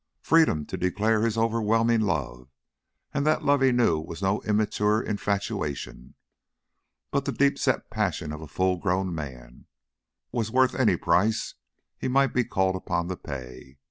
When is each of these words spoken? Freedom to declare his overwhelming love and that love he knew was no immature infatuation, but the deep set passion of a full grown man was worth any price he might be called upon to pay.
Freedom 0.23 0.65
to 0.65 0.77
declare 0.77 1.21
his 1.21 1.37
overwhelming 1.37 1.99
love 2.01 2.49
and 3.13 3.23
that 3.23 3.43
love 3.43 3.61
he 3.61 3.71
knew 3.71 3.99
was 3.99 4.19
no 4.19 4.41
immature 4.41 4.99
infatuation, 4.99 6.15
but 7.11 7.25
the 7.25 7.31
deep 7.31 7.59
set 7.59 7.91
passion 7.91 8.31
of 8.33 8.41
a 8.41 8.47
full 8.47 8.77
grown 8.77 9.13
man 9.13 9.67
was 10.31 10.49
worth 10.49 10.73
any 10.73 10.97
price 10.97 11.53
he 11.99 12.07
might 12.07 12.33
be 12.33 12.43
called 12.43 12.75
upon 12.75 13.09
to 13.09 13.15
pay. 13.15 13.77